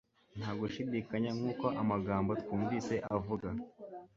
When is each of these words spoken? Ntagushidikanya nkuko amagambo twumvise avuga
Ntagushidikanya 0.37 1.31
nkuko 1.37 1.65
amagambo 1.81 2.31
twumvise 2.41 2.93
avuga 3.15 3.47